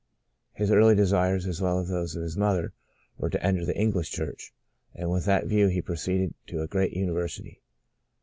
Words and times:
His 0.53 0.71
early 0.71 0.95
de 0.95 1.05
sires, 1.05 1.45
as 1.45 1.61
well 1.61 1.77
as 1.77 1.87
those 1.89 2.15
of 2.15 2.23
his 2.23 2.35
mother, 2.35 2.73
were 3.19 3.29
to 3.29 3.45
enter 3.45 3.63
the 3.67 3.77
English 3.77 4.09
Church, 4.09 4.51
and 4.95 5.11
with 5.11 5.25
that 5.25 5.45
view 5.45 5.67
he 5.67 5.79
proceeded 5.79 6.33
to 6.47 6.63
a 6.63 6.67
great 6.67 6.93
university. 6.93 7.61